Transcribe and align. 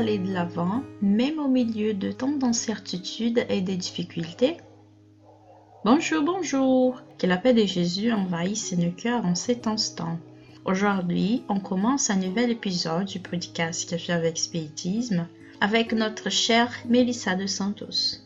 aller 0.00 0.16
de 0.16 0.32
l'avant, 0.32 0.82
même 1.02 1.38
au 1.38 1.46
milieu 1.46 1.92
de 1.92 2.10
tant 2.10 2.32
d'incertitudes 2.32 3.44
et 3.50 3.60
de 3.60 3.74
difficultés 3.74 4.56
Bonjour, 5.84 6.22
bonjour 6.22 7.02
Que 7.18 7.26
la 7.26 7.36
paix 7.36 7.52
de 7.52 7.66
Jésus 7.66 8.10
envahisse 8.10 8.72
nos 8.78 8.92
cœurs 8.92 9.26
en 9.26 9.34
cet 9.34 9.66
instant. 9.66 10.18
Aujourd'hui, 10.64 11.42
on 11.50 11.60
commence 11.60 12.08
un 12.08 12.16
nouvel 12.16 12.50
épisode 12.50 13.04
du 13.04 13.20
podcast 13.20 13.90
Café 13.90 14.14
avec 14.14 14.38
Spiritisme 14.38 15.28
avec 15.60 15.92
notre 15.92 16.30
chère 16.30 16.72
Mélissa 16.88 17.34
de 17.34 17.46
Santos. 17.46 18.22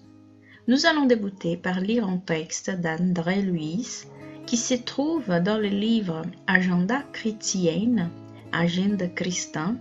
Nous 0.69 0.87
allons 0.87 1.07
débuter 1.07 1.57
par 1.57 1.81
lire 1.81 2.07
un 2.07 2.19
texte 2.19 2.71
d'André 2.71 3.43
Louis 3.43 4.05
qui 4.47 4.57
se 4.57 4.75
trouve 4.75 5.27
dans 5.41 5.59
le 5.59 5.71
livre 5.71 6.23
Agenda 6.47 7.03
chrétienne, 7.13 8.11
Agenda 8.53 9.09
Christin, 9.09 9.77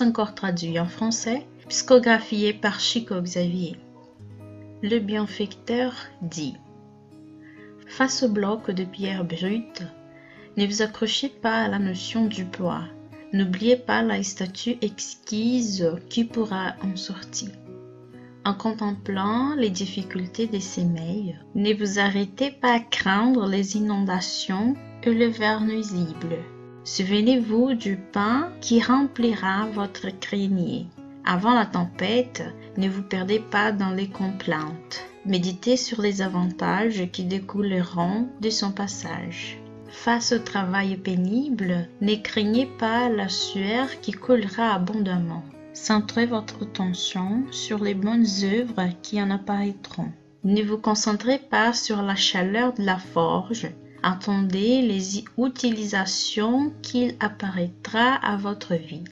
encore 0.00 0.34
traduit 0.34 0.78
en 0.78 0.86
français, 0.86 1.46
psychographié 1.68 2.52
par 2.52 2.80
Chico 2.80 3.20
Xavier. 3.20 3.76
Le 4.82 4.98
bienfaiteur 4.98 5.94
dit 6.22 6.54
Face 7.86 8.22
au 8.22 8.28
bloc 8.28 8.70
de 8.70 8.84
pierre 8.84 9.24
brute, 9.24 9.82
ne 10.56 10.66
vous 10.66 10.82
accrochez 10.82 11.28
pas 11.28 11.64
à 11.64 11.68
la 11.68 11.78
notion 11.78 12.26
du 12.26 12.44
poids. 12.44 12.84
N'oubliez 13.32 13.76
pas 13.76 14.02
la 14.02 14.22
statue 14.22 14.76
exquise 14.82 15.90
qui 16.08 16.24
pourra 16.24 16.74
en 16.82 16.96
sortir. 16.96 17.50
En 18.44 18.54
contemplant 18.54 19.54
les 19.56 19.70
difficultés 19.70 20.46
des 20.46 20.60
semeilles, 20.60 21.36
ne 21.54 21.74
vous 21.74 21.98
arrêtez 21.98 22.50
pas 22.50 22.74
à 22.74 22.80
craindre 22.80 23.46
les 23.46 23.76
inondations 23.76 24.74
et 25.02 25.12
le 25.12 25.26
verre 25.26 25.60
nuisible. 25.60 26.38
Souvenez-vous 26.86 27.74
du 27.74 27.96
pain 27.96 28.52
qui 28.60 28.80
remplira 28.80 29.66
votre 29.66 30.06
grenier. 30.20 30.86
Avant 31.24 31.52
la 31.52 31.66
tempête, 31.66 32.44
ne 32.76 32.88
vous 32.88 33.02
perdez 33.02 33.40
pas 33.40 33.72
dans 33.72 33.90
les 33.90 34.06
complaintes. 34.06 35.04
Méditez 35.24 35.76
sur 35.76 36.00
les 36.00 36.22
avantages 36.22 37.10
qui 37.10 37.24
découleront 37.24 38.28
de 38.40 38.50
son 38.50 38.70
passage. 38.70 39.58
Face 39.88 40.30
au 40.30 40.38
travail 40.38 40.96
pénible, 40.96 41.88
ne 42.02 42.14
craignez 42.14 42.66
pas 42.78 43.08
la 43.08 43.28
sueur 43.28 43.88
qui 44.00 44.12
coulera 44.12 44.72
abondamment. 44.72 45.42
Centrez 45.74 46.26
votre 46.26 46.62
attention 46.62 47.42
sur 47.50 47.82
les 47.82 47.94
bonnes 47.94 48.28
œuvres 48.44 48.90
qui 49.02 49.20
en 49.20 49.32
apparaîtront. 49.32 50.12
Ne 50.44 50.62
vous 50.62 50.78
concentrez 50.78 51.40
pas 51.40 51.72
sur 51.72 52.00
la 52.02 52.14
chaleur 52.14 52.74
de 52.74 52.84
la 52.84 52.98
forge. 52.98 53.72
Attendez 54.08 54.82
les 54.82 55.24
utilisations 55.36 56.72
qu'il 56.80 57.16
apparaîtra 57.18 58.14
à 58.14 58.36
votre 58.36 58.74
vie. 58.74 59.02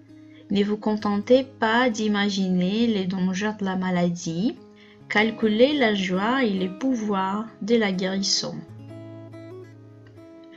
Ne 0.53 0.63
vous 0.63 0.77
contentez 0.77 1.43
pas 1.43 1.91
d'imaginer 1.91 2.87
les 2.87 3.05
dangers 3.05 3.55
de 3.59 3.65
la 3.65 3.75
maladie, 3.75 4.55
calculez 5.09 5.77
la 5.77 5.97
joie 5.97 6.45
et 6.45 6.51
les 6.51 6.69
pouvoirs 6.69 7.47
de 7.61 7.75
la 7.75 7.91
guérison. 7.91 8.55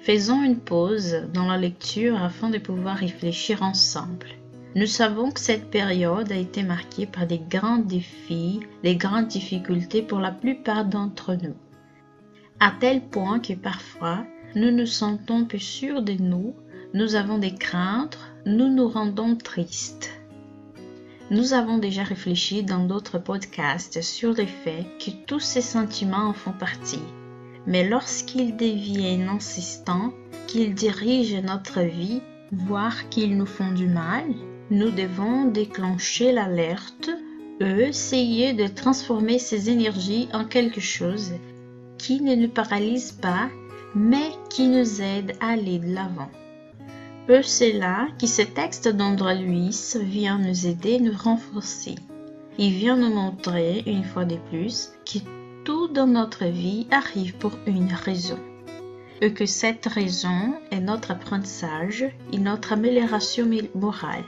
Faisons 0.03 0.43
une 0.43 0.59
pause 0.59 1.23
dans 1.33 1.47
la 1.47 1.57
lecture 1.57 2.21
afin 2.21 2.51
de 2.51 2.59
pouvoir 2.59 2.97
réfléchir 2.97 3.63
ensemble. 3.63 4.27
Nous 4.75 4.85
savons 4.85 5.31
que 5.31 5.39
cette 5.39 5.71
période 5.71 6.31
a 6.31 6.37
été 6.37 6.61
marquée 6.61 7.07
par 7.07 7.25
des 7.25 7.39
grands 7.39 7.79
défis, 7.79 8.59
des 8.83 8.97
grandes 8.97 9.29
difficultés 9.29 10.03
pour 10.03 10.19
la 10.19 10.31
plupart 10.31 10.85
d'entre 10.85 11.33
nous. 11.33 11.55
À 12.59 12.71
tel 12.79 13.01
point 13.01 13.39
que 13.39 13.53
parfois, 13.53 14.25
nous 14.55 14.71
nous 14.71 14.87
sentons 14.87 15.45
peu 15.45 15.59
sûrs 15.59 16.01
de 16.01 16.13
nous, 16.13 16.55
nous 16.95 17.13
avons 17.13 17.37
des 17.37 17.53
craintes, 17.53 18.17
nous 18.47 18.67
nous 18.67 18.87
rendons 18.87 19.35
tristes. 19.35 20.09
Nous 21.29 21.53
avons 21.53 21.77
déjà 21.77 22.01
réfléchi 22.03 22.63
dans 22.63 22.85
d'autres 22.85 23.19
podcasts 23.19 24.01
sur 24.01 24.29
le 24.29 24.47
fait 24.47 24.87
que 24.97 25.11
tous 25.27 25.39
ces 25.39 25.61
sentiments 25.61 26.29
en 26.29 26.33
font 26.33 26.53
partie. 26.53 27.03
Mais 27.67 27.87
lorsqu'ils 27.87 28.57
deviennent 28.57 29.29
insistants, 29.29 30.13
qu'ils 30.47 30.73
dirigent 30.73 31.41
notre 31.43 31.81
vie, 31.81 32.23
voire 32.51 33.07
qu'ils 33.09 33.37
nous 33.37 33.45
font 33.45 33.71
du 33.71 33.87
mal, 33.87 34.25
nous 34.71 34.89
devons 34.89 35.45
déclencher 35.45 36.31
l'alerte 36.31 37.11
et 37.59 37.81
essayer 37.81 38.53
de 38.53 38.65
transformer 38.67 39.37
ces 39.37 39.69
énergies 39.69 40.27
en 40.33 40.45
quelque 40.45 40.81
chose 40.81 41.33
qui 41.97 42.21
ne 42.21 42.35
nous 42.35 42.49
paralyse 42.49 43.11
pas, 43.11 43.49
mais 43.95 44.31
qui 44.49 44.67
nous 44.67 45.01
aide 45.01 45.33
à 45.39 45.51
aller 45.51 45.79
de 45.79 45.93
l'avant 45.93 46.29
c'est 47.43 47.73
là 47.73 48.07
que 48.19 48.27
ce 48.27 48.41
texte 48.41 48.87
d'André 48.87 49.37
Luis 49.37 49.95
vient 49.99 50.39
nous 50.39 50.65
aider, 50.65 50.99
nous 50.99 51.15
renforcer. 51.15 51.95
Il 52.57 52.71
vient 52.73 52.95
nous 52.95 53.13
montrer, 53.13 53.83
une 53.85 54.03
fois 54.03 54.25
de 54.25 54.37
plus, 54.49 54.91
que 55.05 55.19
tout 55.65 55.89
dans 55.89 56.07
notre 56.07 56.45
vie 56.45 56.87
arrive 56.89 57.35
pour 57.35 57.51
une 57.67 57.91
raison. 57.91 58.39
Et 59.21 59.33
que 59.33 59.45
cette 59.45 59.87
raison 59.87 60.53
est 60.71 60.79
notre 60.79 61.11
apprentissage 61.11 62.05
et 62.31 62.39
notre 62.39 62.73
amélioration 62.73 63.49
morale, 63.75 64.23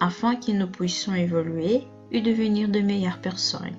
afin 0.00 0.34
que 0.34 0.50
nous 0.50 0.66
puissions 0.66 1.14
évoluer 1.14 1.82
et 2.10 2.20
devenir 2.20 2.68
de 2.68 2.80
meilleures 2.80 3.20
personnes. 3.20 3.76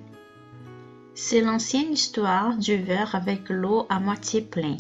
C'est 1.16 1.42
l'ancienne 1.42 1.94
histoire 1.94 2.58
du 2.58 2.78
verre 2.78 3.16
avec 3.16 3.50
l'eau 3.50 3.86
à 3.90 4.00
moitié 4.00 4.42
plein 4.42 4.78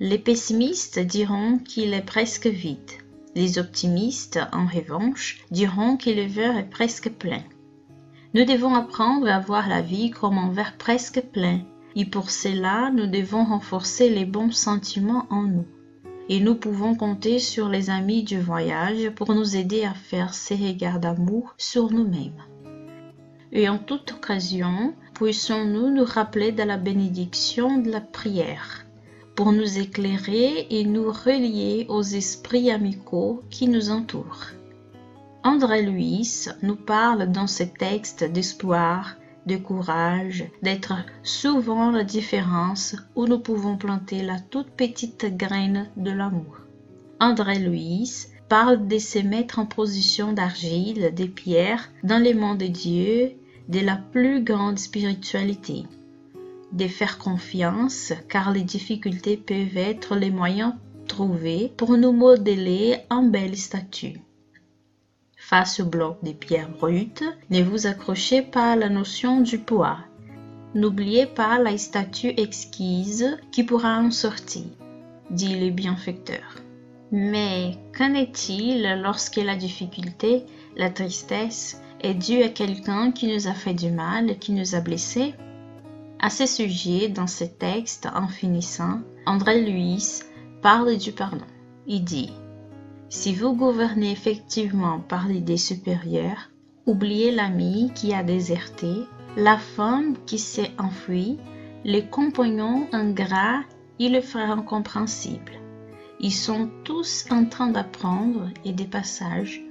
les 0.00 0.18
pessimistes 0.18 0.98
diront 0.98 1.58
qu'il 1.58 1.94
est 1.94 2.04
presque 2.04 2.48
vide. 2.48 2.78
Les 3.36 3.58
optimistes, 3.58 4.40
en 4.52 4.66
revanche, 4.66 5.44
diront 5.50 5.96
que 5.96 6.10
le 6.10 6.26
verre 6.26 6.58
est 6.58 6.68
presque 6.68 7.10
plein. 7.10 7.42
Nous 8.34 8.44
devons 8.44 8.74
apprendre 8.74 9.28
à 9.28 9.38
voir 9.38 9.68
la 9.68 9.82
vie 9.82 10.10
comme 10.10 10.38
un 10.38 10.50
verre 10.50 10.76
presque 10.76 11.22
plein, 11.32 11.60
et 11.94 12.04
pour 12.04 12.30
cela, 12.30 12.90
nous 12.90 13.06
devons 13.06 13.44
renforcer 13.44 14.10
les 14.10 14.24
bons 14.24 14.50
sentiments 14.50 15.26
en 15.30 15.44
nous. 15.44 15.66
Et 16.28 16.40
nous 16.40 16.56
pouvons 16.56 16.96
compter 16.96 17.38
sur 17.38 17.68
les 17.68 17.88
amis 17.88 18.24
du 18.24 18.40
voyage 18.40 19.10
pour 19.10 19.32
nous 19.32 19.56
aider 19.56 19.84
à 19.84 19.94
faire 19.94 20.34
ces 20.34 20.56
regards 20.56 20.98
d'amour 20.98 21.54
sur 21.56 21.92
nous-mêmes. 21.92 22.42
Et 23.52 23.68
en 23.68 23.78
toute 23.78 24.12
occasion, 24.12 24.94
puissions-nous 25.14 25.90
nous 25.90 26.04
rappeler 26.04 26.52
de 26.52 26.62
la 26.64 26.76
bénédiction 26.76 27.78
de 27.78 27.90
la 27.90 28.00
prière 28.00 28.84
pour 29.36 29.52
nous 29.52 29.78
éclairer 29.78 30.66
et 30.70 30.84
nous 30.84 31.10
relier 31.10 31.86
aux 31.88 32.02
esprits 32.02 32.70
amicaux 32.70 33.42
qui 33.48 33.68
nous 33.68 33.90
entourent? 33.90 34.46
André 35.44 35.82
Louis 35.82 36.46
nous 36.62 36.76
parle 36.76 37.30
dans 37.30 37.46
ses 37.46 37.68
textes 37.68 38.24
d'espoir, 38.24 39.16
de 39.46 39.56
courage, 39.56 40.44
d'être 40.62 40.94
souvent 41.22 41.90
la 41.90 42.02
différence 42.02 42.96
où 43.14 43.26
nous 43.26 43.38
pouvons 43.38 43.76
planter 43.76 44.22
la 44.22 44.40
toute 44.40 44.70
petite 44.70 45.36
graine 45.36 45.88
de 45.96 46.10
l'amour. 46.10 46.58
André 47.20 47.58
Louis 47.58 48.26
parle 48.48 48.88
de 48.88 48.98
se 48.98 49.18
mettre 49.18 49.58
en 49.58 49.66
position 49.66 50.32
d'argile, 50.32 51.12
des 51.14 51.28
pierres, 51.28 51.90
dans 52.02 52.22
les 52.22 52.34
mains 52.34 52.56
de 52.56 52.66
Dieu, 52.66 53.36
de 53.68 53.80
la 53.80 53.96
plus 53.96 54.42
grande 54.42 54.78
spiritualité 54.78 55.84
de 56.74 56.88
faire 56.88 57.18
confiance 57.18 58.12
car 58.28 58.52
les 58.52 58.62
difficultés 58.62 59.36
peuvent 59.36 59.76
être 59.76 60.16
les 60.16 60.30
moyens 60.30 60.74
trouvés 61.06 61.72
pour 61.76 61.96
nous 61.96 62.12
modeler 62.12 62.98
en 63.10 63.22
belle 63.22 63.56
statue. 63.56 64.20
Face 65.36 65.78
au 65.78 65.84
bloc 65.84 66.18
de 66.24 66.32
pierres 66.32 66.70
brutes, 66.70 67.24
ne 67.50 67.62
vous 67.62 67.86
accrochez 67.86 68.42
pas 68.42 68.72
à 68.72 68.76
la 68.76 68.88
notion 68.88 69.40
du 69.40 69.58
poids. 69.58 69.98
N'oubliez 70.74 71.26
pas 71.26 71.58
la 71.58 71.78
statue 71.78 72.34
exquise 72.36 73.36
qui 73.52 73.62
pourra 73.62 73.98
en 73.98 74.10
sortir, 74.10 74.64
dit 75.30 75.60
le 75.60 75.70
bienfaiteur. 75.70 76.56
Mais 77.12 77.76
qu'en 77.96 78.14
est-il 78.14 79.00
lorsque 79.00 79.36
la 79.36 79.54
difficulté, 79.54 80.42
la 80.76 80.90
tristesse 80.90 81.80
est 82.04 82.14
due 82.14 82.42
à 82.42 82.48
quelqu'un 82.48 83.12
qui 83.12 83.32
nous 83.32 83.48
a 83.48 83.54
fait 83.54 83.74
du 83.74 83.90
mal, 83.90 84.38
qui 84.38 84.52
nous 84.52 84.74
a 84.74 84.80
blessés 84.80 85.34
à 86.24 86.30
ce 86.30 86.46
sujet, 86.46 87.08
dans 87.08 87.26
ce 87.26 87.44
texte, 87.44 88.08
en 88.14 88.28
finissant, 88.28 89.00
André 89.26 89.62
Louis 89.62 90.20
parle 90.62 90.96
du 90.96 91.12
pardon. 91.12 91.44
Il 91.86 92.02
dit 92.02 92.32
Si 93.10 93.34
vous 93.34 93.52
gouvernez 93.54 94.10
effectivement 94.12 95.00
par 95.00 95.28
l'idée 95.28 95.58
supérieure, 95.58 96.50
oubliez 96.86 97.30
l'ami 97.30 97.92
qui 97.94 98.14
a 98.14 98.22
déserté, 98.22 98.88
la 99.36 99.58
femme 99.58 100.16
qui 100.24 100.38
s'est 100.38 100.70
enfuie, 100.78 101.38
les 101.84 102.06
compagnons 102.06 102.86
ingrats 102.92 103.60
et 103.98 104.08
le 104.08 104.20
frère 104.20 104.52
incompréhensible. 104.52 105.52
Ils 106.20 106.32
sont 106.32 106.70
tous 106.84 107.26
en 107.30 107.44
train 107.44 107.68
d'apprendre 107.68 108.48
et 108.64 108.72
des 108.72 108.86
passages 108.86 109.63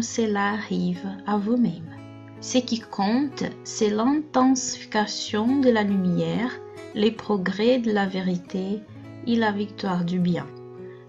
cela 0.00 0.52
arrive 0.52 1.06
à 1.26 1.36
vous-même. 1.36 1.94
Ce 2.40 2.58
qui 2.58 2.80
compte, 2.80 3.44
c'est 3.64 3.90
l'intensification 3.90 5.60
de 5.60 5.68
la 5.70 5.82
lumière, 5.82 6.50
les 6.94 7.10
progrès 7.10 7.78
de 7.78 7.92
la 7.92 8.06
vérité 8.06 8.80
et 9.26 9.36
la 9.36 9.52
victoire 9.52 10.04
du 10.04 10.18
bien. 10.18 10.46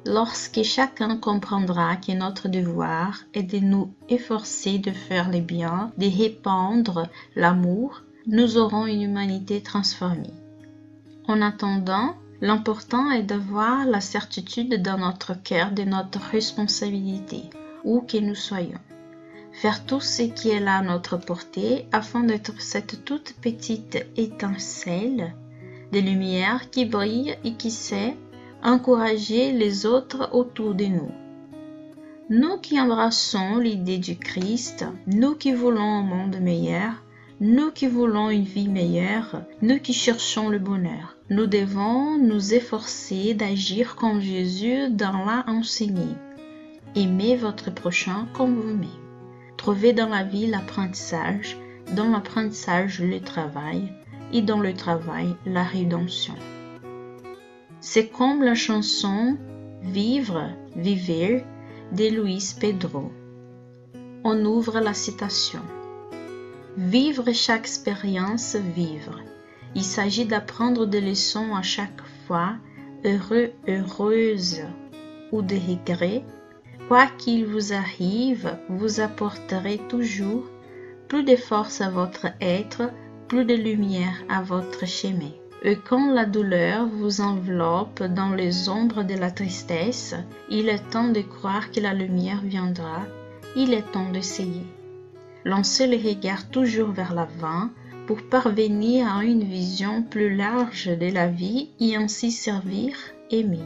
lorsque 0.06 0.62
chacun 0.64 1.18
comprendra 1.18 1.96
que 1.96 2.12
notre 2.12 2.48
devoir 2.48 3.22
est 3.34 3.44
de 3.44 3.60
nous 3.60 3.92
efforcer 4.08 4.78
de 4.78 4.92
faire 4.92 5.32
le 5.32 5.40
bien, 5.40 5.92
de 5.98 6.06
répandre 6.06 7.08
l'amour, 7.36 8.04
nous 8.28 8.58
aurons 8.58 8.86
une 8.86 9.02
humanité 9.02 9.62
transformée. 9.62 10.34
En 11.28 11.42
attendant, 11.42 12.16
l'important 12.42 13.10
est 13.12 13.24
d'avoir 13.24 13.86
la 13.86 14.00
certitude 14.00 14.82
dans 14.82 15.00
notre 15.00 15.34
cœur 15.42 15.72
de 15.72 15.84
notre 15.84 16.20
responsabilité, 16.20 17.50
où 17.86 18.02
que 18.02 18.18
nous 18.18 18.36
soyons. 18.36 18.80
Faire 19.54 19.86
tout 19.86 20.02
ce 20.02 20.24
qui 20.24 20.50
est 20.50 20.60
là 20.60 20.80
à 20.80 20.82
notre 20.82 21.16
portée 21.16 21.86
afin 21.94 22.24
d'être 22.24 22.60
cette 22.62 23.06
toute 23.06 23.36
petite 23.42 24.06
étincelle 24.18 25.34
de 25.94 26.00
lumière 26.00 26.70
qui 26.70 26.86
brille 26.86 27.38
et 27.46 27.54
qui 27.54 27.72
sait 27.72 28.18
encourager 28.62 29.54
les 29.54 29.86
autres 29.86 30.30
autour 30.34 30.76
de 30.76 30.86
nous. 30.86 31.12
Nous 32.30 32.58
qui 32.58 32.80
embrassons 32.80 33.60
l'idée 33.60 34.00
du 34.00 34.18
Christ, 34.18 34.84
nous 35.06 35.36
qui 35.36 35.54
voulons 35.54 36.00
un 36.00 36.02
monde 36.02 36.38
meilleur, 36.42 36.92
nous 37.40 37.70
qui 37.72 37.86
voulons 37.86 38.30
une 38.30 38.44
vie 38.44 38.68
meilleure, 38.68 39.44
nous 39.62 39.80
qui 39.80 39.94
cherchons 39.94 40.50
le 40.50 40.58
bonheur, 40.58 41.16
nous 41.30 41.46
devons 41.46 42.18
nous 42.18 42.54
efforcer 42.54 43.36
d'agir 43.36 43.96
comme 43.96 44.22
Jésus 44.22 44.90
dans 44.90 45.24
l'a 45.24 45.46
enseigné. 45.48 46.08
Aimez 46.96 47.36
votre 47.36 47.74
prochain 47.74 48.28
comme 48.34 48.56
vous-même. 48.56 48.90
Trouvez 49.58 49.94
dans 49.94 50.10
la 50.10 50.24
vie 50.24 50.48
l'apprentissage, 50.48 51.58
dans 51.96 52.10
l'apprentissage 52.10 53.02
le 53.02 53.20
travail 53.20 53.92
et 54.32 54.42
dans 54.42 54.60
le 54.60 54.74
travail 54.74 55.36
la 55.46 55.64
rédemption. 55.64 56.36
C'est 57.80 58.08
comme 58.08 58.44
la 58.44 58.56
chanson 58.56 59.38
Vivre, 59.86 60.50
vivre 60.76 61.44
de 61.92 62.08
Luis 62.10 62.56
Pedro. 62.60 63.12
On 64.24 64.44
ouvre 64.44 64.80
la 64.80 64.96
citation. 64.96 65.62
Vivre 66.76 67.32
chaque 67.34 67.62
expérience, 67.62 68.56
vivre. 68.56 69.22
Il 69.76 69.84
s'agit 69.84 70.26
d'apprendre 70.26 70.88
des 70.88 71.02
leçons 71.02 71.56
à 71.56 71.62
chaque 71.62 72.02
fois, 72.26 72.56
heureux, 73.06 73.52
heureuse 73.68 74.64
ou 75.32 75.44
de 75.44 75.56
regret. 75.56 76.26
Quoi 76.88 77.08
qu'il 77.18 77.46
vous 77.46 77.74
arrive, 77.74 78.58
vous 78.70 79.00
apporterez 79.00 79.80
toujours 79.90 80.44
plus 81.08 81.24
de 81.24 81.36
force 81.36 81.82
à 81.82 81.90
votre 81.90 82.28
être, 82.42 82.92
plus 83.28 83.46
de 83.46 83.56
lumière 83.56 84.24
à 84.30 84.42
votre 84.42 84.86
chemin. 84.86 85.32
Et 85.64 85.78
quand 85.78 86.14
la 86.14 86.26
douleur 86.26 86.88
vous 86.88 87.22
enveloppe 87.22 88.04
dans 88.04 88.30
les 88.30 88.70
ombres 88.70 89.04
de 89.04 89.16
la 89.16 89.32
tristesse, 89.32 90.16
il 90.50 90.70
est 90.70 90.90
temps 90.92 91.10
de 91.10 91.22
croire 91.22 91.72
que 91.72 91.80
la 91.80 91.94
lumière 91.94 92.42
viendra, 92.44 93.02
il 93.56 93.74
est 93.74 93.92
temps 93.92 94.12
d'essayer. 94.12 94.66
Lancez 95.44 95.88
le 95.88 95.98
regard 95.98 96.50
toujours 96.50 96.92
vers 96.92 97.14
l'avant 97.14 97.70
pour 98.06 98.22
parvenir 98.22 99.12
à 99.12 99.24
une 99.24 99.44
vision 99.44 100.04
plus 100.04 100.36
large 100.36 100.86
de 100.86 101.12
la 101.12 101.28
vie 101.28 101.70
et 101.80 101.96
ainsi 101.96 102.32
servir, 102.32 102.96
aimer. 103.32 103.66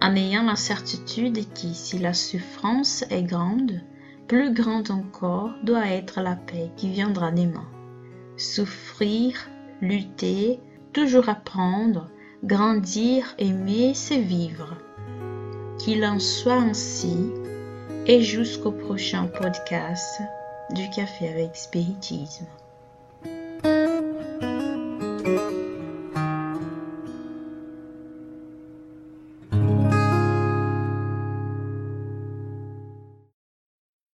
En 0.00 0.14
ayant 0.14 0.44
la 0.44 0.56
certitude 0.56 1.52
que 1.54 1.72
si 1.72 1.98
la 1.98 2.14
souffrance 2.14 3.04
est 3.10 3.24
grande, 3.24 3.80
plus 4.28 4.54
grande 4.54 4.90
encore 4.90 5.50
doit 5.64 5.88
être 5.88 6.20
la 6.20 6.36
paix 6.36 6.70
qui 6.76 6.88
viendra 6.88 7.32
demain. 7.32 7.66
Souffrir, 8.36 9.48
lutter, 9.80 10.60
toujours 10.92 11.28
apprendre, 11.28 12.08
grandir, 12.44 13.34
aimer, 13.38 13.92
c'est 13.94 14.20
vivre. 14.20 14.76
Qu'il 15.78 16.04
en 16.04 16.20
soit 16.20 16.54
ainsi 16.54 17.32
et 18.06 18.22
jusqu'au 18.22 18.72
prochain 18.72 19.26
podcast 19.26 20.22
du 20.70 20.88
Café 20.90 21.28
avec 21.28 21.56
Spiritisme. 21.56 22.46